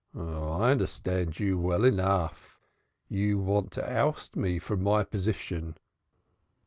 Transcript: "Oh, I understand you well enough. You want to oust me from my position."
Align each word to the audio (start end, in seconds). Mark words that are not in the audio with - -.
"Oh, 0.15 0.53
I 0.53 0.71
understand 0.71 1.39
you 1.39 1.59
well 1.59 1.85
enough. 1.85 2.59
You 3.07 3.37
want 3.37 3.69
to 3.73 3.87
oust 3.87 4.35
me 4.35 4.57
from 4.57 4.81
my 4.81 5.03
position." 5.03 5.77